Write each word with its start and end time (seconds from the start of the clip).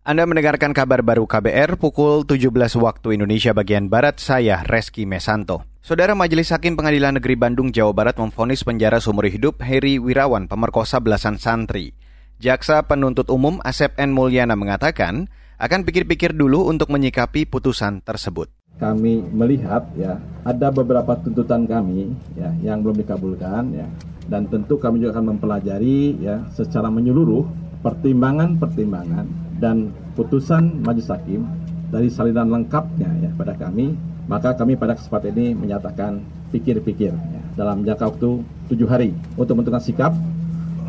Anda 0.00 0.24
mendengarkan 0.24 0.72
kabar 0.72 1.04
baru 1.04 1.28
KBR 1.28 1.76
pukul 1.76 2.24
17 2.24 2.48
waktu 2.80 3.20
Indonesia 3.20 3.52
bagian 3.52 3.92
Barat, 3.92 4.16
saya 4.16 4.64
Reski 4.64 5.04
Mesanto. 5.04 5.68
Saudara 5.84 6.16
Majelis 6.16 6.48
Hakim 6.56 6.72
Pengadilan 6.72 7.20
Negeri 7.20 7.36
Bandung, 7.36 7.68
Jawa 7.68 7.92
Barat 7.92 8.16
memfonis 8.16 8.64
penjara 8.64 8.96
seumur 8.96 9.28
hidup 9.28 9.60
Heri 9.60 10.00
Wirawan, 10.00 10.48
pemerkosa 10.48 11.04
belasan 11.04 11.36
santri. 11.36 11.92
Jaksa 12.40 12.80
penuntut 12.88 13.28
umum 13.28 13.60
Asep 13.60 13.92
N. 14.00 14.16
Mulyana 14.16 14.56
mengatakan 14.56 15.28
akan 15.60 15.84
pikir-pikir 15.84 16.32
dulu 16.32 16.72
untuk 16.72 16.88
menyikapi 16.88 17.44
putusan 17.44 18.00
tersebut. 18.00 18.48
Kami 18.80 19.20
melihat 19.36 19.84
ya 20.00 20.16
ada 20.48 20.72
beberapa 20.72 21.12
tuntutan 21.20 21.68
kami 21.68 22.08
ya 22.40 22.48
yang 22.64 22.80
belum 22.80 23.04
dikabulkan 23.04 23.76
ya 23.76 23.84
dan 24.32 24.48
tentu 24.48 24.80
kami 24.80 25.04
juga 25.04 25.20
akan 25.20 25.36
mempelajari 25.36 26.16
ya 26.24 26.48
secara 26.56 26.88
menyeluruh 26.88 27.44
pertimbangan-pertimbangan 27.84 29.39
dan 29.60 29.92
putusan 30.16 30.80
majelis 30.82 31.12
hakim 31.12 31.44
dari 31.92 32.08
salinan 32.08 32.48
lengkapnya 32.48 33.06
ya 33.20 33.30
pada 33.36 33.54
kami, 33.54 33.94
maka 34.26 34.56
kami 34.56 34.74
pada 34.74 34.96
kesempatan 34.96 35.36
ini 35.36 35.46
menyatakan 35.52 36.24
pikir-pikir 36.50 37.12
ya, 37.12 37.42
dalam 37.54 37.84
jangka 37.84 38.16
waktu 38.16 38.42
tujuh 38.72 38.88
hari 38.88 39.12
untuk 39.36 39.60
menentukan 39.60 39.84
sikap 39.84 40.12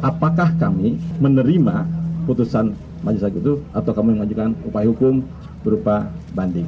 apakah 0.01 0.49
kami 0.57 0.97
menerima 1.21 1.85
putusan 2.25 2.73
majelis 3.05 3.27
hakim 3.27 3.41
itu 3.43 3.53
atau 3.75 3.91
kami 3.93 4.17
mengajukan 4.17 4.55
upaya 4.65 4.87
hukum 4.89 5.21
berupa 5.61 6.09
banding. 6.33 6.65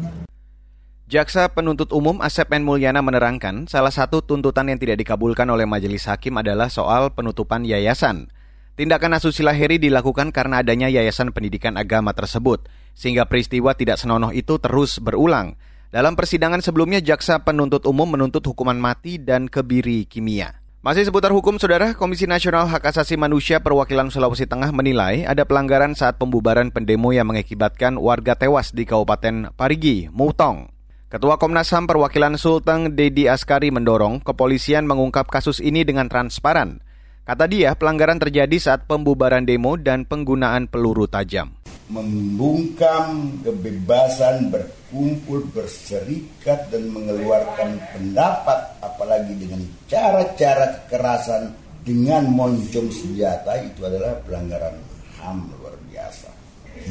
Jaksa 1.13 1.45
penuntut 1.51 1.93
umum 1.93 2.17
Asep 2.25 2.49
N. 2.49 2.65
Mulyana 2.65 3.05
menerangkan 3.05 3.69
salah 3.69 3.93
satu 3.93 4.25
tuntutan 4.25 4.65
yang 4.65 4.81
tidak 4.81 4.97
dikabulkan 4.97 5.45
oleh 5.45 5.69
majelis 5.69 6.09
hakim 6.09 6.41
adalah 6.41 6.73
soal 6.73 7.13
penutupan 7.13 7.61
yayasan. 7.69 8.33
Tindakan 8.73 9.21
asusila 9.21 9.53
Heri 9.53 9.77
dilakukan 9.77 10.33
karena 10.33 10.65
adanya 10.65 10.89
yayasan 10.89 11.29
pendidikan 11.29 11.77
agama 11.77 12.09
tersebut, 12.09 12.65
sehingga 12.97 13.29
peristiwa 13.29 13.77
tidak 13.77 14.01
senonoh 14.01 14.33
itu 14.33 14.57
terus 14.57 14.97
berulang. 14.97 15.53
Dalam 15.93 16.17
persidangan 16.17 16.57
sebelumnya, 16.57 16.97
jaksa 16.97 17.45
penuntut 17.45 17.85
umum 17.85 18.09
menuntut 18.17 18.41
hukuman 18.41 18.73
mati 18.73 19.21
dan 19.21 19.45
kebiri 19.45 20.09
kimia. 20.09 20.57
Masih 20.81 21.05
seputar 21.05 21.29
hukum, 21.29 21.61
Saudara, 21.61 21.93
Komisi 21.93 22.25
Nasional 22.25 22.65
Hak 22.65 22.89
Asasi 22.89 23.13
Manusia 23.13 23.61
Perwakilan 23.61 24.09
Sulawesi 24.09 24.49
Tengah 24.49 24.73
menilai 24.73 25.21
ada 25.21 25.45
pelanggaran 25.45 25.93
saat 25.93 26.17
pembubaran 26.17 26.73
pendemo 26.73 27.13
yang 27.13 27.29
mengakibatkan 27.29 27.93
warga 28.01 28.33
tewas 28.33 28.73
di 28.73 28.89
Kabupaten 28.89 29.53
Parigi, 29.53 30.09
Mutong. 30.09 30.73
Ketua 31.13 31.37
Komnas 31.37 31.69
HAM 31.69 31.85
Perwakilan 31.85 32.41
Sulteng 32.41 32.97
Dedi 32.97 33.29
Askari 33.29 33.69
mendorong 33.69 34.17
kepolisian 34.25 34.89
mengungkap 34.89 35.29
kasus 35.29 35.61
ini 35.61 35.85
dengan 35.85 36.09
transparan. 36.09 36.81
Kata 37.23 37.47
dia, 37.47 37.71
pelanggaran 37.71 38.19
terjadi 38.19 38.59
saat 38.59 38.83
pembubaran 38.83 39.47
demo 39.47 39.79
dan 39.79 40.03
penggunaan 40.03 40.67
peluru 40.67 41.07
tajam. 41.07 41.55
Membungkam 41.87 43.39
kebebasan 43.39 44.51
berkumpul, 44.51 45.47
berserikat, 45.55 46.67
dan 46.67 46.91
mengeluarkan 46.91 47.79
pendapat, 47.95 48.75
apalagi 48.83 49.39
dengan 49.39 49.63
cara-cara 49.87 50.83
kekerasan 50.83 51.55
dengan 51.87 52.27
moncong 52.27 52.91
senjata 52.91 53.55
itu 53.55 53.87
adalah 53.87 54.19
pelanggaran 54.27 54.75
HAM 55.23 55.47
luar 55.55 55.79
biasa. 55.87 56.27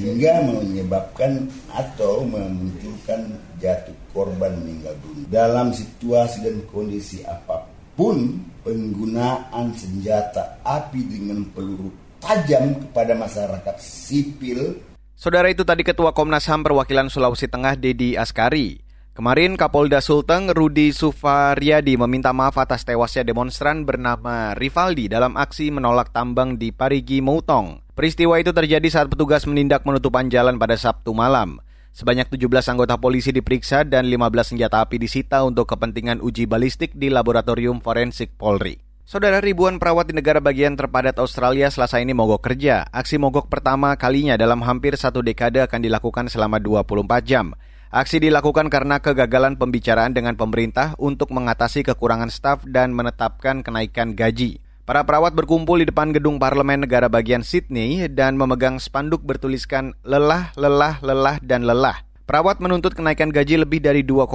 Hingga 0.01 0.49
menyebabkan 0.49 1.45
atau 1.77 2.25
memunculkan 2.25 3.37
jatuh 3.61 3.93
korban 4.17 4.57
meninggal 4.65 4.97
dunia. 5.05 5.29
Dalam 5.29 5.77
situasi 5.77 6.41
dan 6.41 6.65
kondisi 6.73 7.21
apa 7.21 7.69
pun, 7.93 8.41
penggunaan 8.63 9.75
senjata 9.75 10.63
api 10.63 11.03
dengan 11.07 11.47
peluru 11.51 11.91
tajam 12.23 12.79
kepada 12.79 13.19
masyarakat 13.19 13.77
sipil. 13.83 14.79
Saudara 15.19 15.51
itu 15.51 15.63
tadi 15.63 15.87
Ketua 15.87 16.15
Komnas 16.15 16.47
HAM 16.51 16.67
perwakilan 16.67 17.11
Sulawesi 17.11 17.47
Tengah 17.47 17.79
Dedi 17.79 18.19
Askari. 18.19 18.83
Kemarin 19.13 19.61
Kapolda 19.61 20.01
Sulteng 20.01 20.49
Rudi 20.57 20.89
Sufaryadi 20.89 22.01
meminta 22.01 22.33
maaf 22.33 22.57
atas 22.57 22.81
tewasnya 22.89 23.29
demonstran 23.29 23.85
bernama 23.85 24.57
Rivaldi 24.57 25.05
dalam 25.05 25.37
aksi 25.37 25.69
menolak 25.69 26.17
tambang 26.17 26.57
di 26.57 26.73
Parigi 26.73 27.21
Moutong. 27.21 27.85
Peristiwa 27.93 28.41
itu 28.41 28.57
terjadi 28.57 28.89
saat 28.89 29.13
petugas 29.13 29.45
menindak 29.45 29.85
penutupan 29.85 30.33
jalan 30.33 30.57
pada 30.57 30.81
Sabtu 30.81 31.13
malam. 31.13 31.61
Sebanyak 31.93 32.33
17 32.33 32.73
anggota 32.73 32.97
polisi 32.97 33.37
diperiksa 33.37 33.85
dan 33.85 34.09
15 34.09 34.57
senjata 34.57 34.81
api 34.81 34.97
disita 34.97 35.45
untuk 35.45 35.69
kepentingan 35.69 36.25
uji 36.25 36.49
balistik 36.49 36.97
di 36.97 37.13
Laboratorium 37.13 37.85
Forensik 37.85 38.33
Polri. 38.41 38.81
Saudara 39.05 39.45
ribuan 39.45 39.77
perawat 39.77 40.09
di 40.09 40.17
negara 40.17 40.41
bagian 40.41 40.73
terpadat 40.73 41.21
Australia 41.21 41.69
selasa 41.69 42.01
ini 42.01 42.17
mogok 42.17 42.49
kerja. 42.49 42.89
Aksi 42.89 43.21
mogok 43.21 43.53
pertama 43.53 43.93
kalinya 44.01 44.41
dalam 44.41 44.65
hampir 44.65 44.97
satu 44.97 45.21
dekade 45.21 45.61
akan 45.61 45.85
dilakukan 45.85 46.33
selama 46.33 46.57
24 46.57 47.29
jam. 47.29 47.53
Aksi 47.93 48.25
dilakukan 48.25 48.73
karena 48.73 48.97
kegagalan 48.97 49.61
pembicaraan 49.61 50.17
dengan 50.17 50.33
pemerintah 50.33 50.97
untuk 50.97 51.29
mengatasi 51.29 51.85
kekurangan 51.85 52.33
staf 52.33 52.65
dan 52.65 52.97
menetapkan 52.97 53.61
kenaikan 53.61 54.17
gaji. 54.17 54.65
Para 54.93 55.09
perawat 55.09 55.33
berkumpul 55.33 55.81
di 55.81 55.89
depan 55.89 56.13
gedung 56.13 56.37
parlemen 56.37 56.85
negara 56.85 57.09
bagian 57.09 57.41
Sydney 57.41 58.13
dan 58.13 58.37
memegang 58.37 58.77
spanduk 58.77 59.25
bertuliskan 59.25 59.97
lelah, 60.05 60.53
lelah, 60.53 61.01
lelah, 61.01 61.41
dan 61.41 61.65
lelah. 61.65 62.05
Perawat 62.29 62.61
menuntut 62.61 62.93
kenaikan 62.93 63.33
gaji 63.33 63.57
lebih 63.65 63.81
dari 63.81 64.05
2,5 64.05 64.29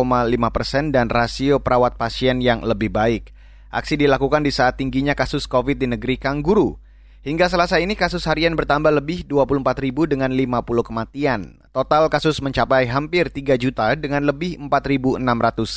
persen 0.49 0.89
dan 0.89 1.13
rasio 1.13 1.61
perawat 1.61 2.01
pasien 2.01 2.41
yang 2.41 2.65
lebih 2.65 2.89
baik. 2.89 3.37
Aksi 3.69 4.01
dilakukan 4.01 4.41
di 4.41 4.49
saat 4.49 4.81
tingginya 4.81 5.13
kasus 5.13 5.45
COVID 5.45 5.77
di 5.77 5.93
negeri 5.93 6.17
Kangguru. 6.17 6.73
Hingga 7.21 7.53
selasa 7.53 7.77
ini 7.77 7.93
kasus 7.93 8.25
harian 8.25 8.57
bertambah 8.57 8.89
lebih 8.89 9.29
24 9.29 9.61
ribu 9.77 10.09
dengan 10.09 10.33
50 10.33 10.57
kematian. 10.81 11.61
Total 11.69 12.09
kasus 12.09 12.41
mencapai 12.41 12.89
hampir 12.89 13.29
3 13.29 13.61
juta 13.61 13.93
dengan 13.93 14.25
lebih 14.25 14.57
4.600 14.57 15.21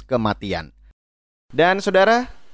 kematian. 0.08 0.72
Dan 1.52 1.84
saudara, 1.84 2.39